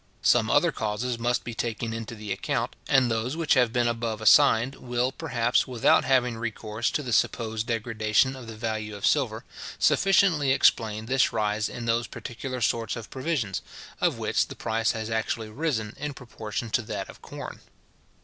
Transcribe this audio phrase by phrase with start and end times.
[0.23, 4.19] Some other causes must be taken into the account; and those which have been above
[4.19, 9.45] assigned, will, perhaps, without having recourse to the supposed degradation of the value of silver,
[9.77, 13.61] sufficiently explain this rise in those particular sorts of provisions,
[14.01, 17.59] of which the price has actually risen in proportion to that of corn.